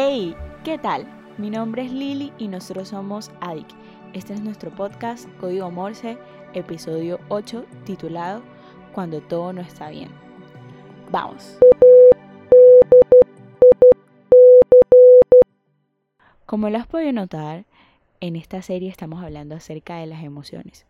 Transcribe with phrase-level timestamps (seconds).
[0.00, 1.08] Hey, ¿qué tal?
[1.38, 3.66] Mi nombre es Lili y nosotros somos ADIC.
[4.12, 6.16] Este es nuestro podcast Código Morse,
[6.54, 8.44] episodio 8, titulado
[8.94, 10.08] Cuando todo no está bien.
[11.10, 11.58] Vamos.
[16.46, 17.64] Como lo has podido notar,
[18.20, 20.86] en esta serie estamos hablando acerca de las emociones.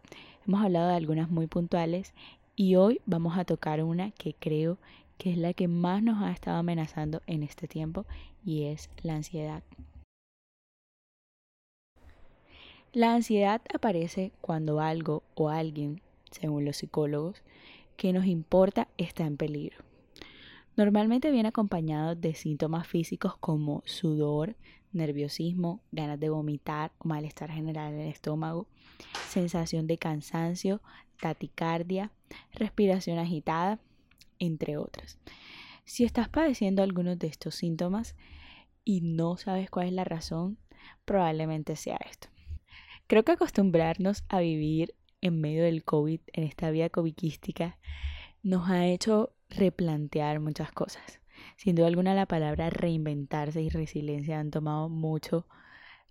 [0.47, 2.13] Hemos hablado de algunas muy puntuales
[2.57, 4.77] y hoy vamos a tocar una que creo
[5.19, 8.07] que es la que más nos ha estado amenazando en este tiempo
[8.45, 9.63] y es la ansiedad.
[12.93, 16.01] La ansiedad aparece cuando algo o alguien,
[16.31, 17.43] según los psicólogos,
[17.97, 19.85] que nos importa está en peligro.
[20.77, 24.55] Normalmente viene acompañado de síntomas físicos como sudor,
[24.93, 28.67] nerviosismo, ganas de vomitar o malestar general en el estómago,
[29.29, 30.81] sensación de cansancio,
[31.21, 32.13] taticardia,
[32.53, 33.81] respiración agitada,
[34.39, 35.19] entre otras.
[35.85, 38.15] Si estás padeciendo algunos de estos síntomas
[38.85, 40.59] y no sabes cuál es la razón,
[41.05, 42.29] probablemente sea esto.
[43.07, 47.79] Creo que acostumbrarnos a vivir en medio del COVID, en esta vida coviquística,
[48.43, 51.21] nos ha hecho replantear muchas cosas.
[51.57, 55.47] Sin duda alguna la palabra reinventarse y resiliencia han tomado mucho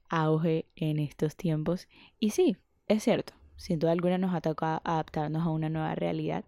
[0.09, 1.87] auge en estos tiempos.
[2.19, 2.57] Y sí,
[2.87, 6.45] es cierto, sin duda alguna nos ha tocado adaptarnos a una nueva realidad,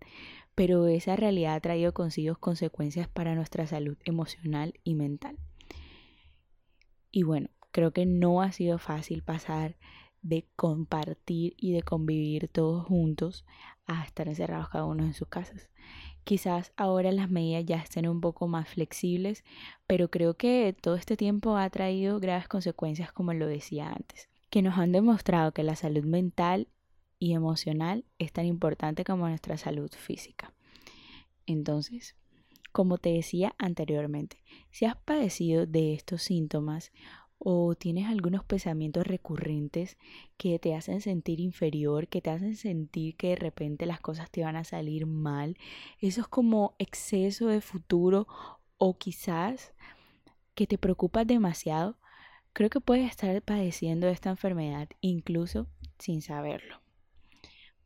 [0.60, 5.38] pero esa realidad ha traído consigo consecuencias para nuestra salud emocional y mental.
[7.12, 9.78] Y bueno, creo que no ha sido fácil pasar
[10.22, 13.46] de compartir y de convivir todos juntos
[13.86, 15.70] a estar encerrados cada uno en sus casas.
[16.26, 19.46] Quizás ahora las medidas ya estén un poco más flexibles,
[19.88, 24.62] pero creo que todo este tiempo ha traído graves consecuencias, como lo decía antes, que
[24.62, 26.68] nos han demostrado que la salud mental
[27.20, 30.54] y emocional es tan importante como nuestra salud física.
[31.46, 32.16] Entonces,
[32.72, 36.92] como te decía anteriormente, si has padecido de estos síntomas
[37.40, 39.98] o tienes algunos pensamientos recurrentes
[40.38, 44.44] que te hacen sentir inferior, que te hacen sentir que de repente las cosas te
[44.44, 45.58] van a salir mal,
[46.00, 48.28] eso es como exceso de futuro
[48.78, 49.74] o quizás
[50.54, 51.98] que te preocupas demasiado,
[52.54, 56.89] creo que puedes estar padeciendo esta enfermedad incluso sin saberlo.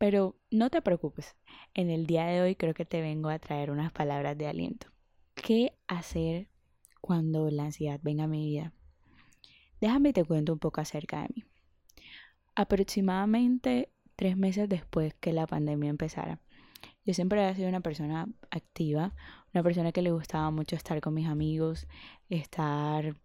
[0.04, 1.38] Pero no te preocupes,
[1.74, 4.88] en el día de hoy creo que te vengo a traer unas palabras de aliento.
[5.34, 6.50] ¿Qué hacer
[7.00, 8.74] cuando la ansiedad venga a mi vida?
[9.80, 11.44] Déjame te cuento un poco acerca de mí.
[12.54, 16.42] Aproximadamente tres meses después que la pandemia empezara,
[17.06, 19.16] yo siempre había sido una persona activa,
[19.54, 21.88] una persona que le gustaba mucho estar con mis amigos,
[22.28, 23.16] estar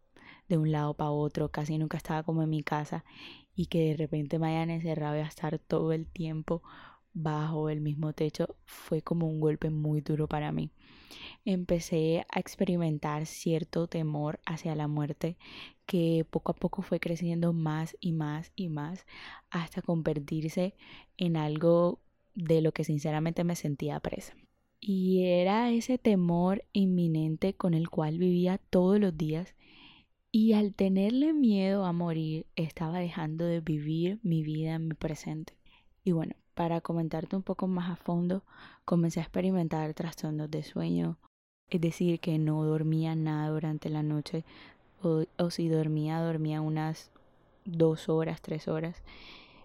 [0.48, 3.04] de un lado para otro, casi nunca estaba como en mi casa
[3.58, 6.62] y que de repente me hayan encerrado y a estar todo el tiempo
[7.12, 10.70] bajo el mismo techo fue como un golpe muy duro para mí
[11.44, 15.36] empecé a experimentar cierto temor hacia la muerte
[15.86, 19.06] que poco a poco fue creciendo más y más y más
[19.50, 20.74] hasta convertirse
[21.16, 22.00] en algo
[22.34, 24.34] de lo que sinceramente me sentía presa.
[24.80, 29.54] Y era ese temor inminente con el cual vivía todos los días
[30.30, 35.54] y al tenerle miedo a morir estaba dejando de vivir mi vida en mi presente.
[36.04, 38.42] Y bueno, para comentarte un poco más a fondo,
[38.84, 41.16] comencé a experimentar trastornos de sueño,
[41.70, 44.44] es decir, que no dormía nada durante la noche
[45.02, 47.10] o, si dormía, dormía unas
[47.64, 49.02] dos horas, tres horas.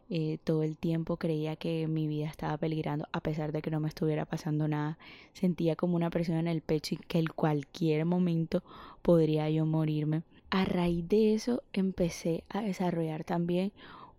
[0.10, 3.80] Eh, todo el tiempo creía que mi vida estaba peligrando a pesar de que no
[3.80, 4.98] me estuviera pasando nada.
[5.34, 8.64] Sentía como una presión en el pecho y que en cualquier momento
[9.02, 10.24] podría yo morirme.
[10.54, 13.72] A raíz de eso empecé a desarrollar también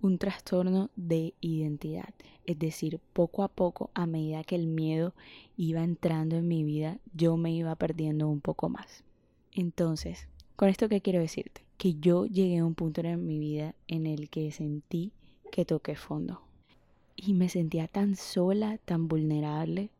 [0.03, 2.13] un trastorno de identidad.
[2.45, 5.15] Es decir, poco a poco, a medida que el miedo
[5.57, 9.05] iba entrando en mi vida, yo me iba perdiendo un poco más.
[9.53, 11.65] Entonces, ¿con esto qué quiero decirte?
[11.79, 15.13] Que yo llegué a un punto en mi vida en el que sentí
[15.53, 16.43] que toqué fondo.
[17.15, 19.91] Y me sentía tan sola, tan vulnerable,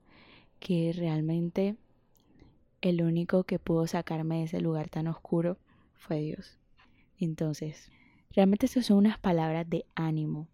[0.59, 1.77] que realmente
[2.81, 5.59] el único que pudo sacarme de ese lugar tan oscuro
[6.05, 6.59] fue Dios.
[7.19, 7.91] Entonces,
[8.35, 10.49] Realmente estas son unas palabras de ánimo.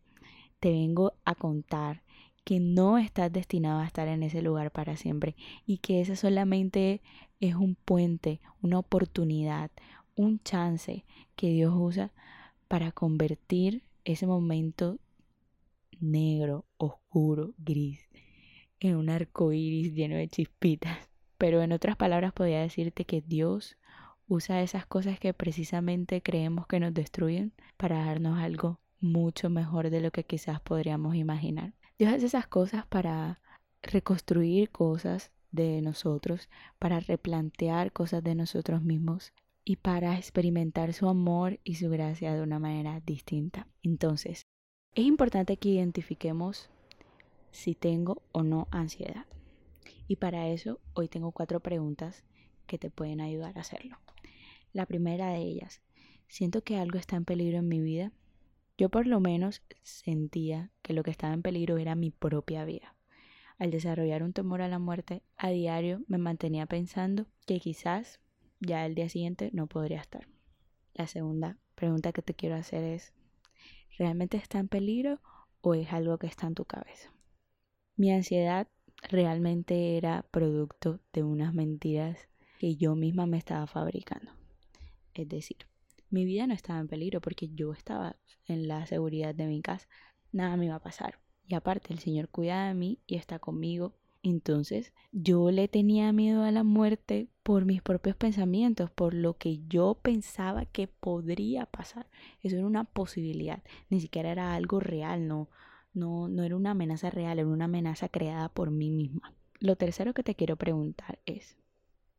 [0.60, 2.02] Te vengo a contar
[2.44, 5.34] que no estás destinado a estar en ese lugar para siempre
[5.66, 7.00] y que ese solamente
[7.38, 9.70] es un puente, una oportunidad,
[10.14, 11.06] un chance
[11.36, 12.12] que Dios usa
[12.68, 14.98] para convertir ese momento
[16.00, 18.08] negro, oscuro, gris
[18.78, 21.08] en un arco iris lleno de chispitas.
[21.38, 23.78] Pero en otras palabras, podría decirte que Dios
[24.30, 30.00] usa esas cosas que precisamente creemos que nos destruyen para darnos algo mucho mejor de
[30.00, 31.74] lo que quizás podríamos imaginar.
[31.98, 33.40] Dios hace esas cosas para
[33.82, 36.48] reconstruir cosas de nosotros,
[36.78, 39.32] para replantear cosas de nosotros mismos
[39.64, 43.66] y para experimentar su amor y su gracia de una manera distinta.
[43.82, 44.46] Entonces,
[44.94, 46.70] es importante que identifiquemos
[47.50, 49.26] si tengo o no ansiedad.
[50.06, 52.22] Y para eso hoy tengo cuatro preguntas
[52.68, 53.98] que te pueden ayudar a hacerlo.
[54.72, 55.82] La primera de ellas,
[56.28, 58.12] ¿siento que algo está en peligro en mi vida?
[58.78, 62.94] Yo por lo menos sentía que lo que estaba en peligro era mi propia vida.
[63.58, 68.20] Al desarrollar un temor a la muerte, a diario me mantenía pensando que quizás
[68.60, 70.28] ya el día siguiente no podría estar.
[70.94, 73.12] La segunda pregunta que te quiero hacer es,
[73.98, 75.20] ¿realmente está en peligro
[75.60, 77.12] o es algo que está en tu cabeza?
[77.96, 78.68] Mi ansiedad
[79.02, 82.28] realmente era producto de unas mentiras
[82.58, 84.39] que yo misma me estaba fabricando.
[85.22, 85.58] Es decir,
[86.10, 89.88] mi vida no estaba en peligro porque yo estaba en la seguridad de mi casa.
[90.32, 91.20] Nada me iba a pasar.
[91.46, 96.44] Y aparte, el Señor cuida de mí y está conmigo entonces yo le tenía miedo
[96.44, 102.06] a la muerte por mis propios pensamientos, por lo que yo pensaba que podría pasar.
[102.42, 105.48] Eso era una posibilidad, ni siquiera era algo real, no,
[105.94, 109.34] no, no era una amenaza real, era una amenaza creada por mí misma.
[109.58, 111.56] Lo tercero que te quiero preguntar es,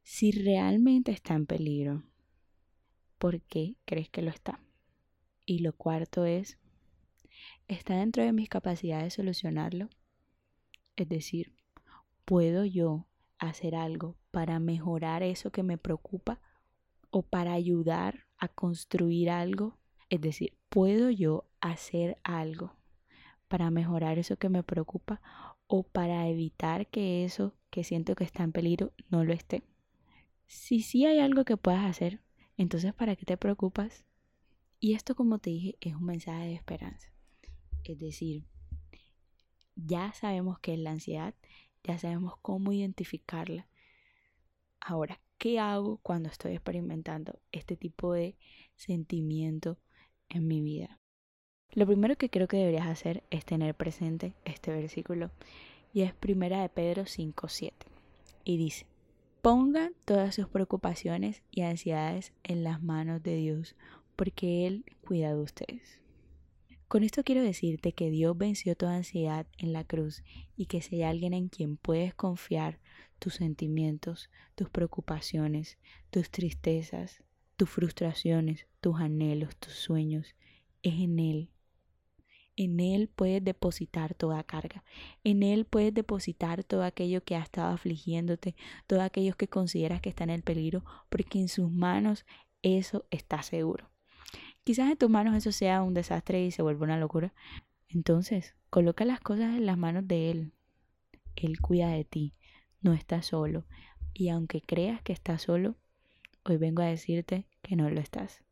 [0.03, 2.03] si realmente está en peligro,
[3.21, 4.59] ¿por qué crees que lo está?
[5.45, 6.57] Y lo cuarto es,
[7.67, 9.89] ¿está dentro de mis capacidades de solucionarlo?
[10.95, 11.53] Es decir,
[12.31, 13.07] ¿Puedo yo
[13.39, 16.39] hacer algo para mejorar eso que me preocupa
[17.09, 19.77] o para ayudar a construir algo?
[20.09, 22.77] Es decir, ¿puedo yo hacer algo
[23.49, 25.21] para mejorar eso que me preocupa
[25.67, 29.63] o para evitar que eso que siento que está en peligro no lo esté?
[30.47, 32.21] Si sí hay algo que puedas hacer,
[32.61, 34.05] entonces ¿para qué te preocupas?
[34.79, 37.11] Y esto, como te dije, es un mensaje de esperanza.
[37.83, 38.45] Es decir,
[39.75, 41.33] ya sabemos que es la ansiedad,
[41.83, 43.67] ya sabemos cómo identificarla.
[44.79, 48.37] Ahora, ¿qué hago cuando estoy experimentando este tipo de
[48.75, 49.79] sentimiento
[50.29, 50.99] en mi vida?
[51.71, 55.31] Lo primero que creo que deberías hacer es tener presente este versículo
[55.93, 57.73] y es primera de Pedro 5:7
[58.43, 58.85] y dice:
[59.41, 63.75] Pongan todas sus preocupaciones y ansiedades en las manos de Dios,
[64.15, 65.99] porque él cuida de ustedes.
[66.87, 70.23] Con esto quiero decirte que Dios venció toda ansiedad en la cruz
[70.55, 72.79] y que si hay alguien en quien puedes confiar
[73.17, 75.79] tus sentimientos, tus preocupaciones,
[76.11, 77.23] tus tristezas,
[77.57, 80.35] tus frustraciones, tus anhelos, tus sueños,
[80.83, 81.49] es en Él.
[82.63, 84.83] En Él puedes depositar toda carga.
[85.23, 88.55] En Él puedes depositar todo aquello que ha estado afligiéndote,
[88.85, 92.23] todo aquello que consideras que está en el peligro, porque en sus manos
[92.61, 93.89] eso está seguro.
[94.63, 97.33] Quizás en tus manos eso sea un desastre y se vuelva una locura.
[97.89, 100.53] Entonces, coloca las cosas en las manos de Él.
[101.35, 102.35] Él cuida de ti,
[102.79, 103.65] no estás solo.
[104.13, 105.77] Y aunque creas que estás solo,
[106.45, 108.43] hoy vengo a decirte que no lo estás.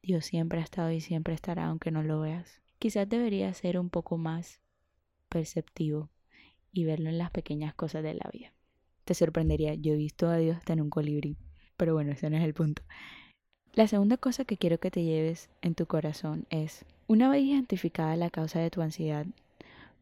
[0.00, 2.62] Dios siempre ha estado y siempre estará aunque no lo veas.
[2.80, 4.62] Quizás deberías ser un poco más
[5.28, 6.08] perceptivo
[6.72, 8.54] y verlo en las pequeñas cosas de la vida.
[9.04, 11.36] Te sorprendería, yo he visto a Dios hasta en un colibrí,
[11.76, 12.82] pero bueno, ese no es el punto.
[13.74, 18.16] La segunda cosa que quiero que te lleves en tu corazón es, una vez identificada
[18.16, 19.26] la causa de tu ansiedad,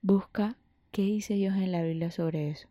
[0.00, 0.56] busca
[0.92, 2.68] qué dice Dios en la Biblia sobre eso.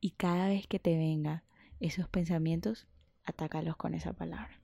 [0.00, 1.42] Y cada vez que te vengan
[1.80, 2.86] esos pensamientos,
[3.24, 4.60] atácalos con esa palabra.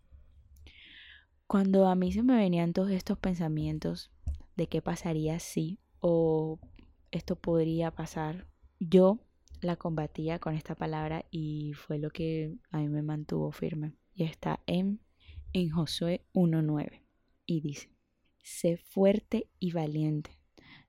[1.49, 4.13] Cuando a mí se me venían todos estos pensamientos
[4.57, 6.59] de qué pasaría si o
[7.11, 8.47] esto podría pasar,
[8.81, 9.21] yo
[9.61, 13.95] la combatía con esta palabra y fue lo que a mí me mantuvo firme.
[14.15, 15.01] Y está en
[15.53, 17.03] en Josué 1.9
[17.47, 17.91] y dice,
[18.43, 20.39] sé fuerte y valiente,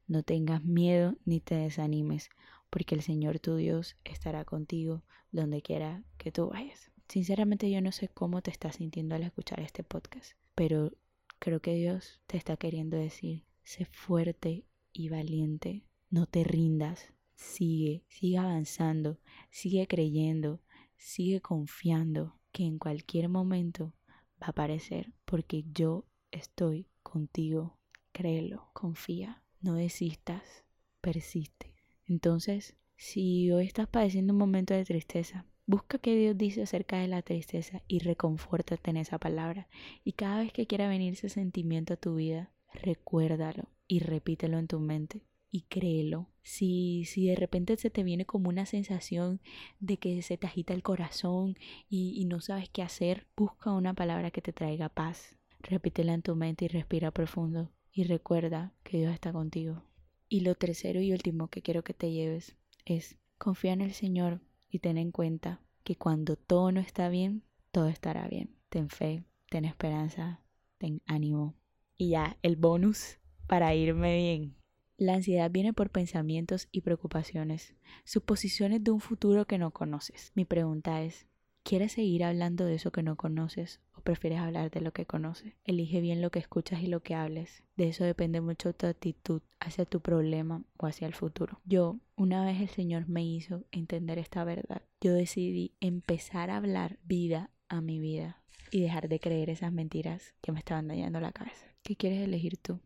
[0.08, 2.30] no tengas miedo ni te desanimes,
[2.70, 6.92] porque el Señor tu Dios estará contigo donde quiera que tú vayas.
[7.10, 10.92] Sinceramente yo no sé cómo te estás sintiendo al escuchar este podcast, pero
[11.40, 18.04] creo que Dios te está queriendo decir, sé fuerte y valiente, no te rindas, sigue,
[18.08, 20.62] sigue avanzando, sigue creyendo,
[20.96, 23.94] sigue confiando que en cualquier momento
[24.40, 27.78] aparecer porque yo estoy contigo.
[28.12, 30.64] Créelo, confía, no desistas,
[31.02, 31.74] persiste.
[32.06, 37.08] Entonces, si hoy estás padeciendo un momento de tristeza, busca qué Dios dice acerca de
[37.08, 39.68] la tristeza y reconfórtate en esa palabra.
[40.04, 44.68] Y cada vez que quiera venir ese sentimiento a tu vida, recuérdalo y repítelo en
[44.68, 46.30] tu mente y créelo.
[46.42, 49.40] Si, si de repente se te viene como una sensación
[49.80, 51.56] de que se te agita el corazón
[51.88, 55.38] y, y no sabes qué hacer, busca una palabra que te traiga paz.
[55.60, 57.72] Repítela en tu mente y respira profundo.
[57.92, 59.84] Y recuerda que Dios está contigo.
[60.28, 64.42] Y lo tercero y último que quiero que te lleves es confía en el Señor
[64.70, 68.56] y ten en cuenta que cuando todo no está bien, todo estará bien.
[68.70, 70.42] ten fe, ten esperanza,
[70.80, 71.54] ten ánimo.
[71.98, 74.56] Y ya, el bonus para irme bien.
[74.98, 80.32] La ansiedad viene por pensamientos y preocupaciones, suposiciones de un futuro que no conoces.
[80.36, 81.28] Mi pregunta es,
[81.64, 85.56] ¿quieres seguir hablando de eso que no conoces o prefieres hablar de lo que conoces?
[85.66, 87.64] Elige bien lo que escuchas y lo que hables.
[87.76, 91.60] De eso depende mucho tu actitud hacia tu problema o hacia el futuro.
[91.66, 97.00] Yo, una vez el Señor me hizo entender esta verdad, yo decidí empezar a hablar
[97.04, 101.32] vida a mi vida y dejar de creer esas mentiras que me estaban dañando la
[101.32, 101.73] cabeza.
[101.84, 102.80] ¿Qué quieres elegir tú?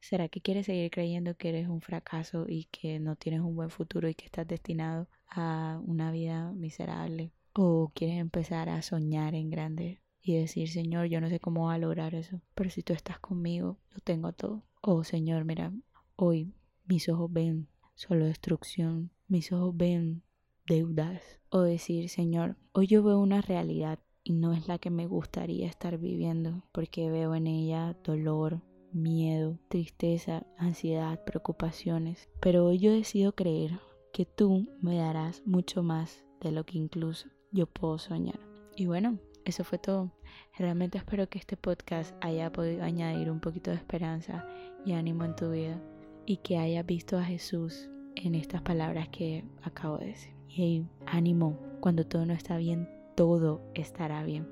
[0.00, 3.70] ¿Será que quieres seguir creyendo que eres un fracaso y que no tienes un buen
[3.70, 7.30] futuro y que estás destinado a una vida miserable?
[7.54, 11.74] ¿O quieres empezar a soñar en grande y decir, Señor, yo no sé cómo va
[11.74, 14.64] a lograr eso, pero si tú estás conmigo, lo tengo todo?
[14.82, 15.72] O Señor, mira,
[16.16, 16.52] hoy
[16.84, 20.24] mis ojos ven solo destrucción, mis ojos ven
[20.66, 21.22] deudas.
[21.48, 25.68] O decir, Señor, hoy yo veo una realidad y no es la que me gustaría
[25.68, 32.28] estar viviendo porque veo en ella dolor, miedo, tristeza, ansiedad, preocupaciones.
[32.40, 33.78] Pero hoy yo decido creer
[34.12, 38.40] que tú me darás mucho más de lo que incluso yo puedo soñar.
[38.74, 40.10] Y bueno, eso fue todo.
[40.58, 44.44] Realmente espero que este podcast haya podido añadir un poquito de esperanza
[44.84, 45.80] y ánimo en tu vida
[46.26, 50.34] y que hayas visto a Jesús en estas palabras que acabo de decir.
[50.48, 54.46] Y ánimo, cuando todo no está bien, todo estará bien.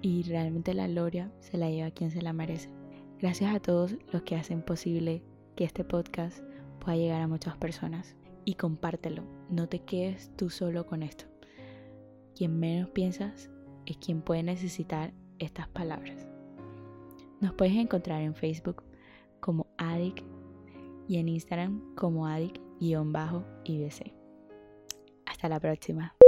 [0.00, 2.70] Y realmente la gloria se la lleva a quien se la merece.
[3.18, 5.22] Gracias a todos los que hacen posible
[5.56, 6.42] que este podcast
[6.78, 8.16] pueda llegar a muchas personas.
[8.46, 11.26] Y compártelo, no te quedes tú solo con esto.
[12.34, 13.50] Quien menos piensas
[13.84, 16.26] es quien puede necesitar estas palabras.
[17.40, 18.82] Nos puedes encontrar en Facebook
[19.40, 20.24] como Adic
[21.08, 24.14] y en Instagram como Adic-IBC.
[25.26, 26.19] Hasta la próxima.